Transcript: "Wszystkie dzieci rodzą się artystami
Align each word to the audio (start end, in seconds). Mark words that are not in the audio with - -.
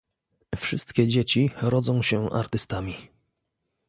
"Wszystkie 0.55 1.07
dzieci 1.07 1.51
rodzą 1.61 2.01
się 2.01 2.29
artystami 2.29 2.95